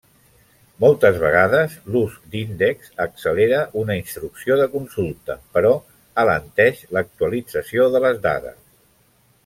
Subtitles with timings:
[0.83, 5.75] Moltes vegades, l'ús d'índexs accelera una instrucció de consulta, però
[6.25, 8.59] alenteix l'actualització de les dades.